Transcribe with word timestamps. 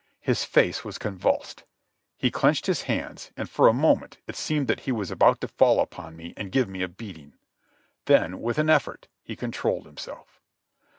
His 0.21 0.43
face 0.45 0.83
was 0.83 0.97
convulsed. 0.97 1.63
He 2.17 2.31
clenched 2.31 2.65
his 2.65 2.81
hands, 2.89 3.29
and, 3.37 3.47
for 3.47 3.67
a 3.67 3.71
moment, 3.71 4.17
it 4.25 4.35
seemed 4.35 4.67
that 4.67 4.79
he 4.79 4.91
was 4.91 5.11
about 5.11 5.39
to 5.41 5.47
fall 5.47 5.79
upon 5.79 6.15
me 6.17 6.33
and 6.35 6.51
give 6.51 6.67
me 6.67 6.81
a 6.81 6.87
beating. 6.87 7.33
Then, 8.05 8.41
with 8.41 8.57
an 8.57 8.67
effort, 8.71 9.07
he 9.21 9.35
controlled 9.35 9.85
himself. 9.85 10.41